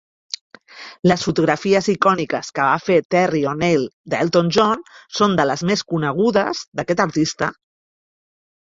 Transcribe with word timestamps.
Les 1.11 1.25
fotografies 1.27 1.89
icòniques 1.93 2.49
que 2.57 2.65
va 2.69 2.81
fer 2.87 2.97
Terry 3.17 3.43
O'Neill 3.53 3.87
d"Elton 4.15 4.53
John 4.59 4.85
són 5.21 5.41
de 5.43 5.47
les 5.53 5.67
més 5.73 5.87
conegudes 5.95 6.67
d"aquest 6.81 7.07
artista. 7.09 7.55